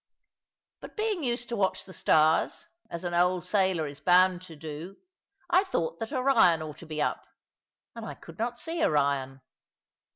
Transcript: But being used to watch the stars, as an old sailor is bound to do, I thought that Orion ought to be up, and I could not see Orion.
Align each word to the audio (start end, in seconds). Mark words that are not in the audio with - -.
But 0.79 0.97
being 0.97 1.23
used 1.23 1.47
to 1.49 1.55
watch 1.55 1.85
the 1.85 1.93
stars, 1.93 2.67
as 2.89 3.03
an 3.03 3.13
old 3.13 3.45
sailor 3.45 3.85
is 3.85 3.99
bound 3.99 4.41
to 4.47 4.55
do, 4.55 4.97
I 5.47 5.63
thought 5.63 5.99
that 5.99 6.11
Orion 6.11 6.63
ought 6.63 6.79
to 6.79 6.87
be 6.87 6.99
up, 7.03 7.23
and 7.95 8.03
I 8.03 8.15
could 8.15 8.39
not 8.39 8.57
see 8.57 8.83
Orion. 8.83 9.41